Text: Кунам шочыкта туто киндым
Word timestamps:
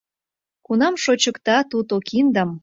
Кунам 0.65 0.95
шочыкта 1.03 1.57
туто 1.69 1.95
киндым 2.07 2.49